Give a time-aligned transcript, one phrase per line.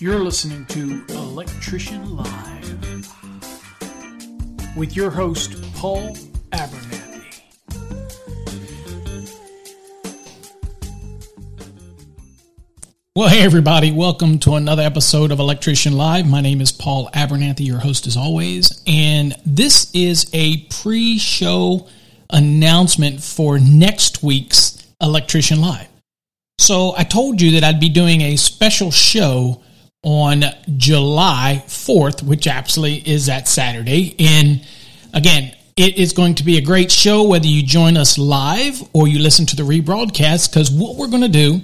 [0.00, 3.06] You're listening to Electrician Live
[4.74, 6.16] with your host, Paul
[6.52, 7.42] Abernathy.
[13.14, 16.26] Well, hey, everybody, welcome to another episode of Electrician Live.
[16.26, 21.88] My name is Paul Abernathy, your host as always, and this is a pre show
[22.30, 25.89] announcement for next week's Electrician Live.
[26.60, 29.62] So, I told you that I'd be doing a special show
[30.02, 30.44] on
[30.76, 34.14] July 4th, which actually is that Saturday.
[34.18, 34.62] And
[35.14, 39.08] again, it is going to be a great show whether you join us live or
[39.08, 41.62] you listen to the rebroadcast because what we're going to do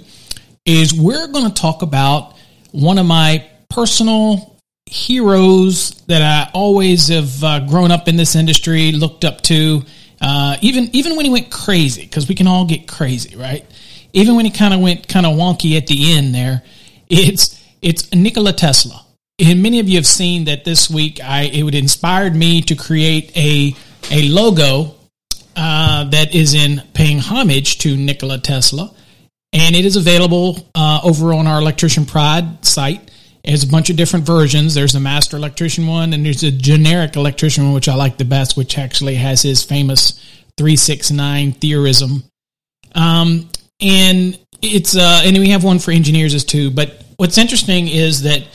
[0.65, 2.33] is we're going to talk about
[2.71, 8.93] one of my personal heroes that I always have uh, grown up in this industry,
[8.93, 9.83] looked up to,
[10.21, 13.63] uh, even even when he went crazy, because we can all get crazy, right?
[14.17, 16.63] Even when he kind of went kind of wonky at the end there,
[17.09, 19.05] it's it's Nikola Tesla.
[19.39, 21.19] And many of you have seen that this week.
[21.23, 23.75] I it would inspired me to create a
[24.11, 24.95] a logo
[25.55, 28.93] uh, that is in paying homage to Nikola Tesla
[29.53, 33.11] and it is available uh, over on our Electrician Pride site.
[33.43, 34.73] There's a bunch of different versions.
[34.73, 38.25] There's a master electrician one, and there's a generic electrician one, which I like the
[38.25, 40.11] best, which actually has his famous
[40.57, 42.23] 369 theorism.
[42.93, 43.49] Um,
[43.81, 46.71] and it's uh, and we have one for engineers as too.
[46.71, 48.47] But what's interesting is that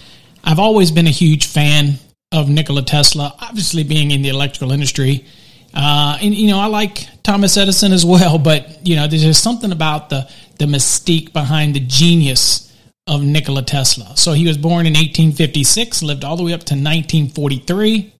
[0.45, 1.95] I've always been a huge fan
[2.33, 5.27] of Nikola Tesla, obviously being in the electrical industry.
[5.75, 9.43] Uh, and you know, I like Thomas Edison as well, but you know, there's just
[9.43, 10.29] something about the
[10.59, 12.73] the mystique behind the genius
[13.07, 14.17] of Nikola Tesla.
[14.17, 18.13] So he was born in 1856, lived all the way up to 1943,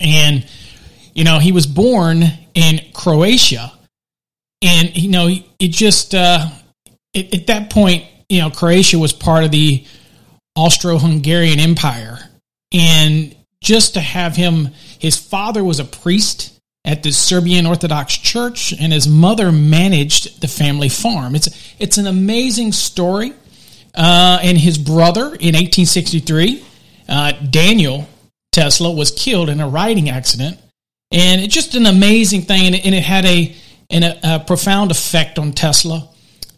[0.00, 0.46] and
[1.14, 2.22] you know, he was born
[2.54, 3.72] in Croatia,
[4.62, 6.46] and you know, it just uh,
[7.14, 9.84] it, at that point, you know, Croatia was part of the
[10.56, 12.18] Austro-Hungarian Empire,
[12.72, 14.68] and just to have him,
[14.98, 20.48] his father was a priest at the Serbian Orthodox Church, and his mother managed the
[20.48, 21.34] family farm.
[21.34, 23.32] It's it's an amazing story.
[23.94, 26.64] Uh, and his brother in 1863,
[27.08, 28.06] uh, Daniel
[28.52, 30.58] Tesla, was killed in a riding accident,
[31.10, 33.56] and it's just an amazing thing, and it, and it had a,
[33.90, 36.08] an, a, a, profound effect on Tesla.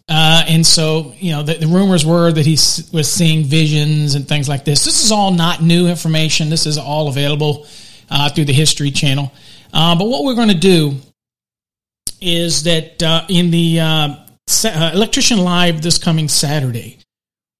[0.09, 2.57] Uh, and so, you know, the, the, rumors were that he
[2.91, 4.83] was seeing visions and things like this.
[4.83, 6.49] This is all not new information.
[6.49, 7.65] This is all available
[8.09, 9.31] uh, through the History Channel.
[9.73, 10.97] Uh, but what we're going to do
[12.19, 14.15] is that uh, in the uh,
[14.65, 16.99] uh, Electrician Live this coming Saturday,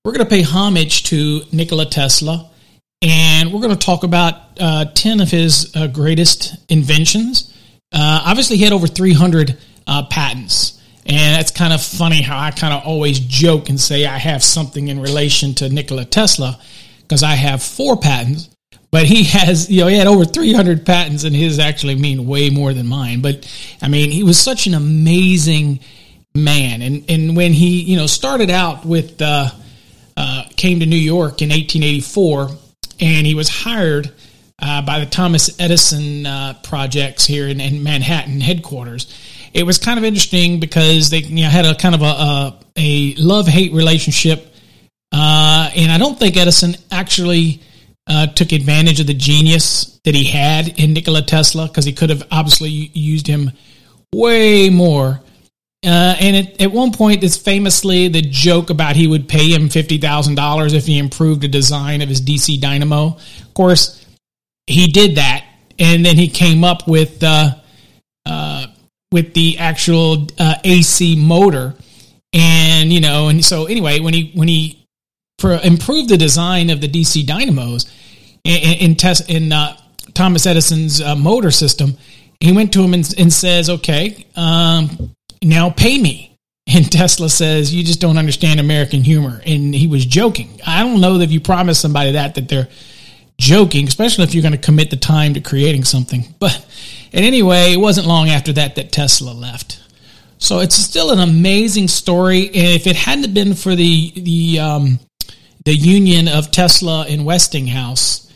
[0.03, 2.49] we're going to pay homage to Nikola Tesla,
[3.01, 7.55] and we're going to talk about uh, 10 of his greatest inventions.
[7.93, 9.57] Obviously, he had over 300
[10.09, 10.79] patents.
[11.03, 14.43] And that's kind of funny how I kind of always joke and say I have
[14.43, 16.59] something in relation to Nikola Tesla
[17.01, 18.49] because I have four patents
[18.91, 22.49] but he has, you know, he had over 300 patents, and his actually mean way
[22.49, 23.21] more than mine.
[23.21, 23.49] But
[23.81, 25.79] I mean, he was such an amazing
[26.35, 29.49] man, and and when he, you know, started out with, uh,
[30.17, 32.49] uh, came to New York in 1884,
[32.99, 34.11] and he was hired
[34.61, 39.13] uh, by the Thomas Edison uh, projects here in, in, Manhattan headquarters.
[39.53, 42.59] It was kind of interesting because they you know, had a kind of a, a,
[42.77, 44.53] a love hate relationship,
[45.11, 47.61] uh, and I don't think Edison actually
[48.07, 52.09] uh, took advantage of the genius that he had in Nikola Tesla because he could
[52.09, 53.51] have obviously used him
[54.13, 55.21] way more.
[55.83, 59.67] Uh, and it, at one point, it's famously the joke about he would pay him
[59.67, 63.17] fifty thousand dollars if he improved the design of his DC dynamo.
[63.41, 64.00] Of course,
[64.67, 65.45] he did that,
[65.79, 67.55] and then he came up with uh,
[68.25, 68.67] uh,
[69.11, 71.75] with the actual uh, AC motor,
[72.33, 74.85] and you know, and so anyway, when he when he
[75.39, 77.91] for improve the design of the DC dynamos
[78.43, 79.75] in in, test, in uh,
[80.13, 81.97] Thomas Edison's uh, motor system.
[82.39, 85.13] He went to him and, and says, "Okay, um,
[85.43, 86.27] now pay me."
[86.73, 90.61] And Tesla says, "You just don't understand American humor." And he was joking.
[90.65, 92.69] I don't know that if you promise somebody that that they're
[93.41, 96.23] joking, especially if you're going to commit the time to creating something.
[96.39, 96.65] But
[97.11, 99.79] and anyway, it wasn't long after that that Tesla left.
[100.37, 102.47] So it's still an amazing story.
[102.47, 104.99] And if it hadn't been for the the um,
[105.65, 108.31] the union of Tesla and Westinghouse,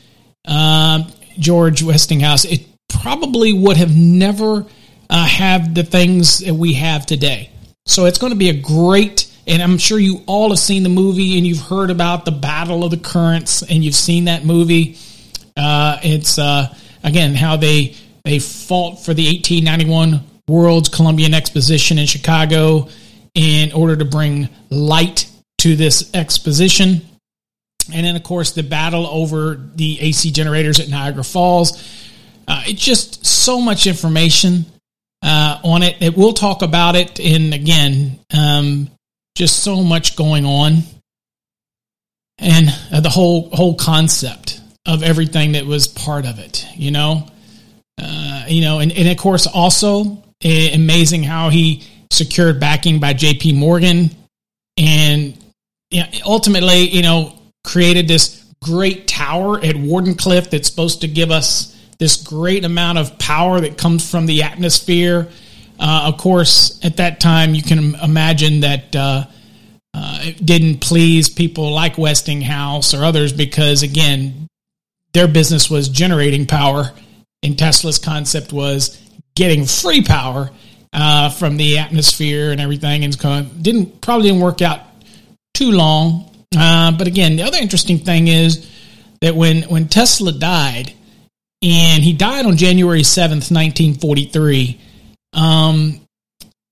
[0.45, 1.03] uh,
[1.39, 4.65] George Westinghouse, it probably would have never
[5.09, 7.51] uh, have the things that we have today.
[7.85, 10.89] So it's going to be a great, and I'm sure you all have seen the
[10.89, 14.97] movie and you've heard about the Battle of the Currents, and you've seen that movie.
[15.55, 22.07] Uh, it's uh, again how they they fought for the 1891 World's Columbian Exposition in
[22.07, 22.89] Chicago
[23.33, 27.01] in order to bring light to this exposition.
[27.93, 31.83] And then, of course, the battle over the AC generators at Niagara Falls.
[32.47, 34.65] Uh, it's just so much information
[35.21, 35.97] uh, on it.
[36.01, 36.17] it.
[36.17, 37.19] We'll talk about it.
[37.19, 38.89] And again, um,
[39.35, 40.83] just so much going on,
[42.37, 46.65] and uh, the whole whole concept of everything that was part of it.
[46.75, 47.27] You know,
[48.01, 53.53] uh, you know, and, and of course, also amazing how he secured backing by J.P.
[53.53, 54.09] Morgan,
[54.77, 55.37] and
[55.91, 61.31] you know, ultimately, you know, created this great tower at Wardenclyffe that's supposed to give
[61.31, 65.29] us this great amount of power that comes from the atmosphere.
[65.79, 69.25] Uh, of course, at that time, you can imagine that uh,
[69.93, 74.47] uh, it didn't please people like Westinghouse or others because, again,
[75.13, 76.91] their business was generating power,
[77.43, 79.01] and Tesla's concept was
[79.35, 80.49] getting free power
[80.93, 84.81] uh, from the atmosphere and everything, and didn't probably didn't work out
[85.53, 86.31] too long.
[86.57, 88.69] Uh, but again, the other interesting thing is
[89.21, 90.93] that when when Tesla died,
[91.61, 94.79] and he died on January 7th, 1943,
[95.35, 96.01] um,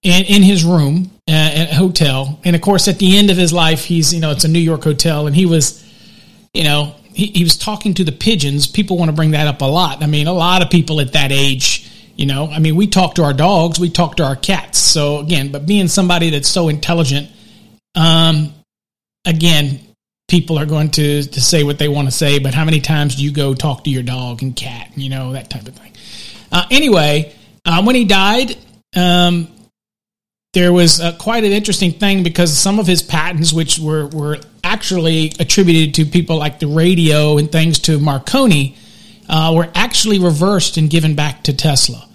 [0.02, 2.40] in, in his room at a hotel.
[2.44, 4.60] And of course, at the end of his life, he's, you know, it's a New
[4.60, 5.84] York hotel, and he was,
[6.54, 8.68] you know, he, he was talking to the pigeons.
[8.68, 10.02] People want to bring that up a lot.
[10.02, 13.16] I mean, a lot of people at that age, you know, I mean, we talk
[13.16, 14.80] to our dogs, we talk to our cats.
[14.80, 17.30] So again, but being somebody that's so intelligent,
[17.96, 18.54] um,
[19.26, 19.80] again,
[20.28, 23.16] people are going to, to say what they want to say, but how many times
[23.16, 25.92] do you go talk to your dog and cat, you know, that type of thing.
[26.52, 27.34] Uh, anyway,
[27.66, 28.58] uh, when he died,
[28.96, 29.48] um,
[30.54, 34.38] there was uh, quite an interesting thing because some of his patents, which were, were
[34.64, 38.76] actually attributed to people like the radio and things to Marconi,
[39.28, 42.08] uh, were actually reversed and given back to Tesla.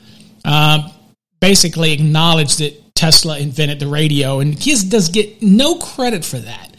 [0.45, 0.89] Uh,
[1.41, 6.75] basically acknowledged that Tesla invented the radio, and he does get no credit for that.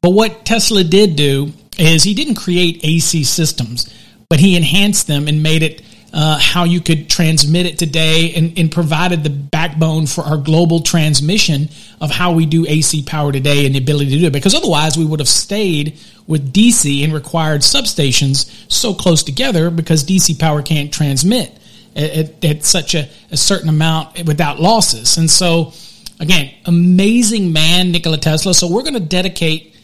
[0.00, 3.92] But what Tesla did do is he didn't create AC systems,
[4.28, 8.58] but he enhanced them and made it uh, how you could transmit it today and,
[8.58, 11.70] and, provided the backbone for our global transmission
[12.02, 14.32] of how we do AC power today and the ability to do it.
[14.32, 20.04] Because otherwise, we would have stayed with DC and required substations so close together because
[20.04, 21.50] DC power can't transmit
[21.96, 25.16] at, at, such a, a certain amount without losses.
[25.16, 25.72] And so,
[26.20, 28.52] again, amazing man, Nikola Tesla.
[28.52, 29.74] So, we're going to dedicate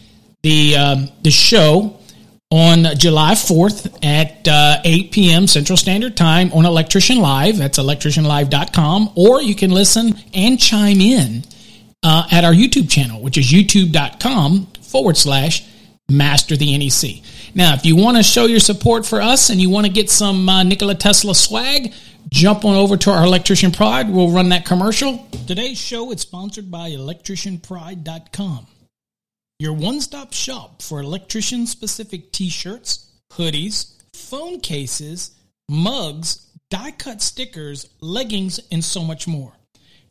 [0.43, 1.99] the um, the show
[2.51, 5.47] on July 4th at uh, 8 p.m.
[5.47, 7.59] Central Standard Time on Electrician Live.
[7.59, 9.13] That's electricianlive.com.
[9.17, 11.45] Or you can listen and chime in
[12.03, 15.65] uh, at our YouTube channel, which is youtube.com forward slash
[16.09, 17.23] master the NEC.
[17.55, 20.09] Now, if you want to show your support for us and you want to get
[20.09, 21.93] some uh, Nikola Tesla swag,
[22.31, 24.09] jump on over to our Electrician Pride.
[24.09, 25.27] We'll run that commercial.
[25.47, 28.67] Today's show is sponsored by electricianpride.com
[29.59, 35.33] your one stop shop for electrician specific t shirts, hoodies, phone cases,
[35.69, 39.53] mugs, die cut stickers, leggings, and so much more.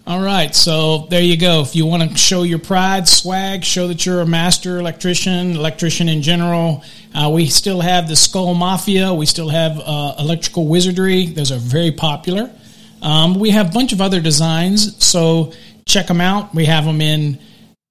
[0.08, 1.61] All right, so there you go.
[1.61, 6.09] If you want to show your pride, swag, show that you're a master electrician, electrician
[6.09, 6.83] in general,
[7.14, 9.12] uh, we still have the Skull Mafia.
[9.12, 11.26] We still have uh, Electrical Wizardry.
[11.26, 12.50] Those are very popular.
[13.02, 15.52] Um, we have a bunch of other designs, so
[15.85, 16.54] check them out.
[16.54, 17.38] We have them in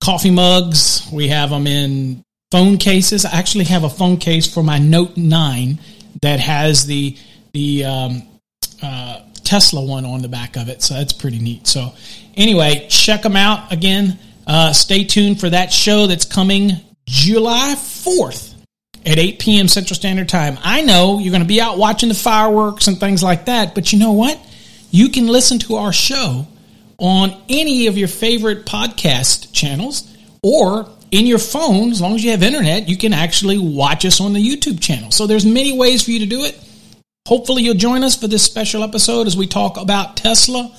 [0.03, 1.07] coffee mugs.
[1.13, 3.25] We have them in phone cases.
[3.25, 5.77] I actually have a phone case for my Note 9
[6.23, 7.15] that has the
[7.53, 8.23] the um,
[8.81, 10.81] uh, Tesla one on the back of it.
[10.83, 11.65] So that's pretty neat.
[11.67, 11.93] So
[12.35, 14.19] anyway, check them out again.
[14.45, 16.71] Uh, stay tuned for that show that's coming
[17.05, 18.53] July 4th
[19.05, 19.67] at 8 p.m.
[19.69, 20.57] Central Standard Time.
[20.61, 23.93] I know you're going to be out watching the fireworks and things like that, but
[23.93, 24.37] you know what?
[24.91, 26.45] You can listen to our show
[26.97, 30.13] on any of your favorite podcast channels
[30.43, 34.19] or in your phone, as long as you have internet, you can actually watch us
[34.19, 35.11] on the YouTube channel.
[35.11, 36.59] So there's many ways for you to do it.
[37.27, 40.73] Hopefully, you'll join us for this special episode as we talk about Tesla.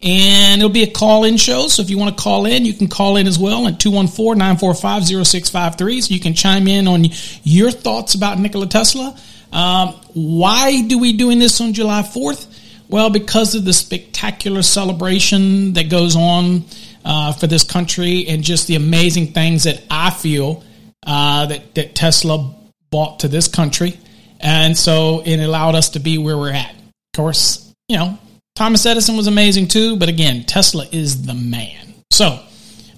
[0.00, 1.66] And it'll be a call in show.
[1.66, 4.38] So if you want to call in, you can call in as well at 214
[4.38, 6.00] 945 0653.
[6.00, 7.06] So you can chime in on
[7.42, 9.18] your thoughts about Nikola Tesla.
[9.52, 12.46] Um, why do we doing this on July 4th?
[12.88, 16.64] Well, because of the spectacular celebration that goes on
[17.04, 20.62] uh, for this country and just the amazing things that I feel
[21.04, 22.54] uh, that, that Tesla
[22.92, 23.98] brought to this country.
[24.40, 26.70] And so it allowed us to be where we're at.
[26.70, 28.18] Of course, you know,
[28.54, 31.94] Thomas Edison was amazing too, but again, Tesla is the man.
[32.10, 32.40] So,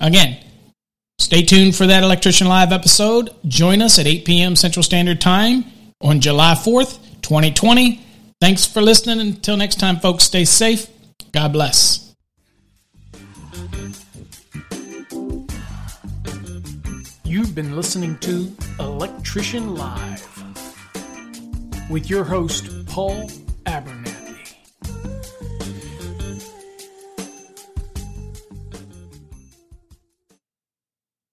[0.01, 0.39] again,
[1.19, 3.31] stay tuned for that Electrician Live episode.
[3.47, 4.57] Join us at 8 p.m.
[4.57, 5.65] Central Standard Time
[6.01, 8.01] on July 4th, 2020.
[8.41, 9.21] Thanks for listening.
[9.21, 10.87] Until next time, folks, stay safe.
[11.33, 12.15] God bless.
[17.25, 20.40] You've been listening to Electrician Live
[21.91, 23.29] with your host, Paul.